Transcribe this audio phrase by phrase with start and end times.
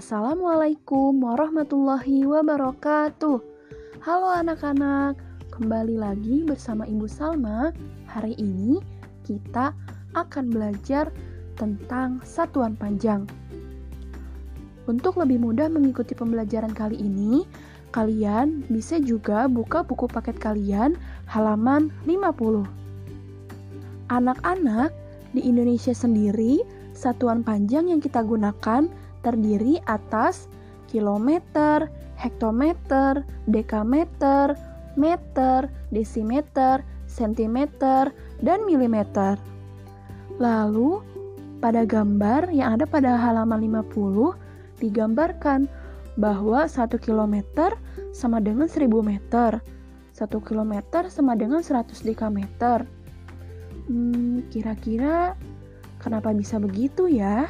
[0.00, 3.36] Assalamualaikum warahmatullahi wabarakatuh.
[4.00, 5.20] Halo anak-anak,
[5.52, 7.68] kembali lagi bersama Ibu Salma.
[8.08, 8.80] Hari ini
[9.28, 9.76] kita
[10.16, 11.12] akan belajar
[11.60, 13.28] tentang satuan panjang.
[14.88, 17.44] Untuk lebih mudah mengikuti pembelajaran kali ini,
[17.92, 20.96] kalian bisa juga buka buku paket kalian
[21.28, 22.64] halaman 50.
[24.08, 24.96] Anak-anak,
[25.36, 26.64] di Indonesia sendiri,
[26.96, 28.88] satuan panjang yang kita gunakan
[29.22, 30.48] terdiri atas
[30.90, 31.86] kilometer,
[32.18, 34.58] hektometer, dekameter,
[34.98, 38.10] meter, desimeter, sentimeter,
[38.42, 39.38] dan milimeter.
[40.40, 41.04] Lalu,
[41.60, 44.32] pada gambar yang ada pada halaman 50
[44.80, 45.68] digambarkan
[46.16, 47.36] bahwa 1 km
[48.16, 49.60] sama dengan 1000 meter.
[50.16, 50.74] 1 km
[51.08, 52.84] sama dengan 100 dekameter.
[53.88, 55.36] Hmm, kira-kira
[56.00, 57.48] kenapa bisa begitu ya?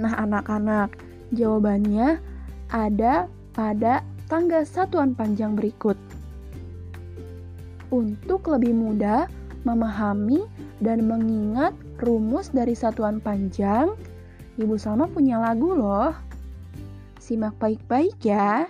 [0.00, 0.96] Nah, anak-anak,
[1.36, 2.16] jawabannya
[2.72, 4.00] ada pada
[4.32, 6.00] tangga satuan panjang berikut.
[7.92, 9.28] Untuk lebih mudah
[9.68, 10.48] memahami
[10.80, 13.92] dan mengingat rumus dari satuan panjang,
[14.56, 16.16] Ibu Salma punya lagu loh.
[17.20, 18.64] Simak baik-baik ya.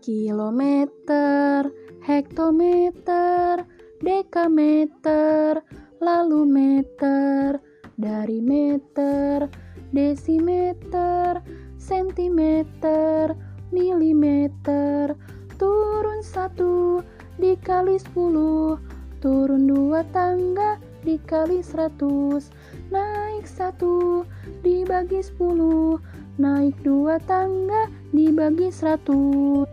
[0.00, 1.68] Kilometer,
[2.00, 3.68] hektometer,
[4.00, 5.60] dekameter,
[6.00, 7.60] lalu meter,
[7.98, 9.50] dari meter,
[9.94, 11.40] desimeter,
[11.78, 13.32] sentimeter,
[13.72, 15.16] milimeter,
[15.56, 17.00] turun satu
[17.38, 18.76] dikali sepuluh,
[19.22, 22.50] turun dua tangga dikali seratus,
[22.90, 24.26] naik satu
[24.60, 26.02] dibagi sepuluh,
[26.36, 29.66] naik dua tangga dibagi seratus.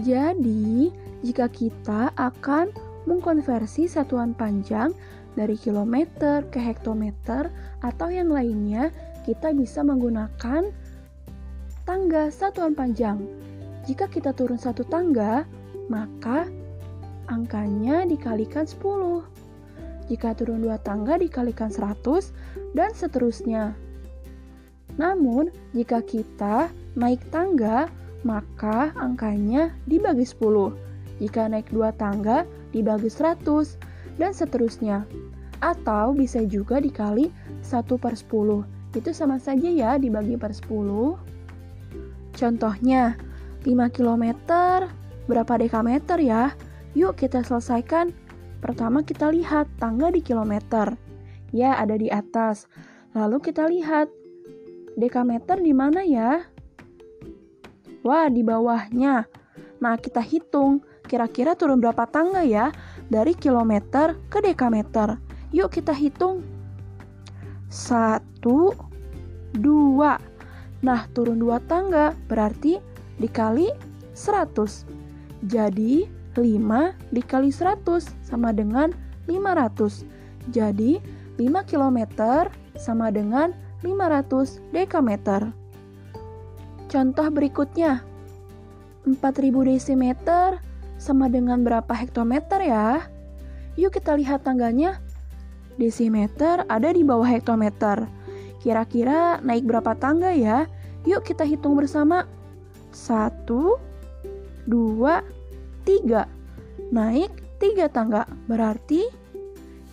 [0.00, 0.94] Jadi,
[1.26, 2.70] jika kita akan
[3.04, 4.94] mengkonversi satuan panjang
[5.34, 7.50] dari kilometer ke hektometer
[7.82, 8.90] atau yang lainnya,
[9.24, 10.72] kita bisa menggunakan
[11.84, 13.20] tangga satuan panjang.
[13.84, 15.44] Jika kita turun satu tangga,
[15.90, 16.46] maka
[17.26, 19.24] angkanya dikalikan 10.
[20.10, 22.34] Jika turun dua tangga dikalikan 100
[22.74, 23.74] dan seterusnya.
[24.98, 27.86] Namun, jika kita naik tangga,
[28.26, 30.74] maka angkanya dibagi 10.
[31.22, 32.42] Jika naik dua tangga
[32.74, 33.78] dibagi 100
[34.18, 35.06] dan seterusnya.
[35.62, 37.30] Atau bisa juga dikali
[37.62, 41.14] 1 per 10 itu sama saja ya dibagi per 10.
[42.34, 43.14] Contohnya,
[43.62, 44.24] 5 km
[45.30, 46.54] berapa dekameter ya?
[46.98, 48.10] Yuk kita selesaikan.
[48.58, 50.98] Pertama kita lihat tangga di kilometer.
[51.54, 52.66] Ya, ada di atas.
[53.14, 54.10] Lalu kita lihat
[54.98, 56.44] dekameter di mana ya?
[58.02, 59.26] Wah, di bawahnya.
[59.80, 62.70] Nah, kita hitung kira-kira turun berapa tangga ya
[63.10, 65.18] dari kilometer ke dekameter.
[65.50, 66.46] Yuk kita hitung
[67.70, 68.74] satu,
[69.54, 70.18] dua.
[70.82, 72.82] Nah, turun dua tangga berarti
[73.22, 73.70] dikali
[74.12, 74.84] 100.
[75.46, 76.04] Jadi,
[76.36, 78.92] 5 dikali 100 sama dengan
[79.30, 80.04] 500.
[80.50, 81.00] Jadi,
[81.38, 81.98] 5 km
[82.76, 85.54] sama dengan 500 dekameter.
[86.90, 88.02] Contoh berikutnya,
[89.06, 90.60] 4000 desimeter
[91.00, 93.08] sama dengan berapa hektometer ya?
[93.80, 95.00] Yuk kita lihat tangganya
[95.80, 98.04] desimeter ada di bawah hektometer.
[98.60, 100.68] Kira-kira naik berapa tangga ya?
[101.08, 102.28] Yuk kita hitung bersama.
[102.92, 103.80] Satu,
[104.68, 105.24] dua,
[105.88, 106.28] tiga.
[106.92, 108.28] Naik tiga tangga.
[108.44, 109.08] Berarti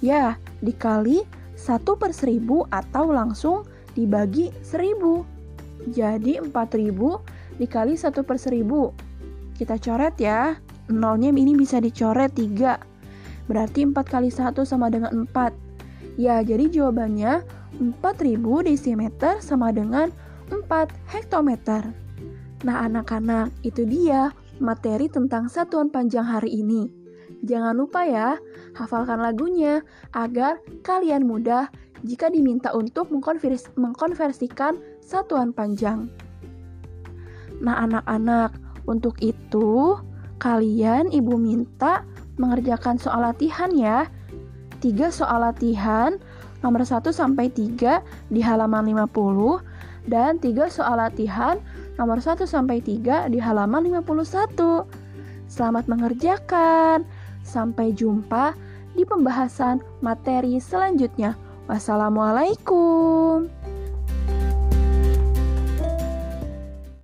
[0.03, 1.23] ya dikali
[1.55, 3.63] satu per seribu atau langsung
[3.95, 5.23] dibagi seribu.
[5.87, 7.23] Jadi empat ribu
[7.55, 8.91] dikali satu per seribu.
[9.55, 10.59] Kita coret ya.
[10.87, 12.79] Nolnya ini bisa dicoret tiga.
[13.47, 15.66] Berarti 4 kali 1 sama dengan 4.
[16.17, 17.45] Ya, jadi jawabannya
[17.77, 20.09] 4000 desimeter sama dengan
[20.49, 21.93] 4 hektometer.
[22.65, 26.89] Nah, anak-anak, itu dia materi tentang satuan panjang hari ini.
[27.45, 28.41] Jangan lupa ya,
[28.73, 29.85] hafalkan lagunya
[30.17, 31.69] agar kalian mudah
[32.01, 36.09] jika diminta untuk mengkonversikan satuan panjang.
[37.61, 38.57] Nah, anak-anak,
[38.89, 39.93] untuk itu
[40.41, 42.01] kalian ibu minta
[42.41, 44.09] mengerjakan soal latihan ya
[44.79, 46.21] 3 soal latihan
[46.61, 49.61] nomor 1 sampai 3 di halaman 50
[50.07, 51.59] dan 3 soal latihan
[51.99, 54.87] nomor 1 sampai 3 di halaman 51.
[55.47, 57.03] Selamat mengerjakan.
[57.47, 58.51] Sampai jumpa
[58.93, 61.35] di pembahasan materi selanjutnya.
[61.67, 63.66] Wassalamualaikum.